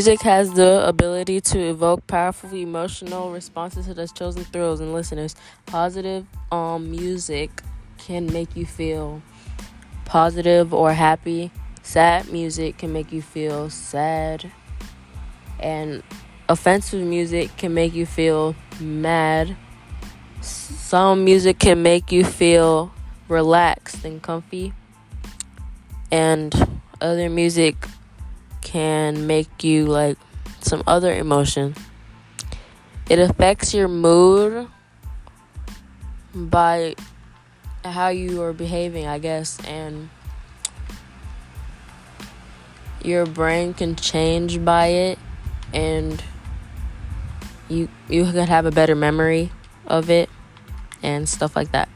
[0.00, 5.36] Music has the ability to evoke powerful emotional responses to those chosen thrills and listeners.
[5.66, 7.50] Positive um music
[7.98, 9.20] can make you feel
[10.06, 11.50] positive or happy.
[11.82, 14.50] Sad music can make you feel sad.
[15.58, 16.02] And
[16.48, 19.54] offensive music can make you feel mad.
[20.40, 22.90] Some music can make you feel
[23.28, 24.72] relaxed and comfy.
[26.10, 26.54] And
[27.02, 27.76] other music
[28.62, 30.18] can make you like
[30.60, 31.74] some other emotion.
[33.08, 34.68] It affects your mood
[36.34, 36.94] by
[37.84, 40.10] how you are behaving, I guess, and
[43.02, 45.18] your brain can change by it
[45.72, 46.22] and
[47.68, 49.50] you you can have a better memory
[49.86, 50.28] of it
[51.02, 51.88] and stuff like that.